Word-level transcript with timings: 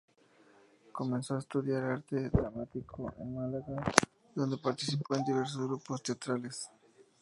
Comenzó 0.91 1.35
a 1.35 1.37
estudiar 1.37 1.83
Arte 1.83 2.31
Dramático 2.31 3.13
en 3.19 3.35
Málaga, 3.35 3.83
donde 4.33 4.57
participó 4.57 5.15
en 5.15 5.23
diversos 5.25 5.61
grupos 5.61 6.01
teatrales. 6.01 6.71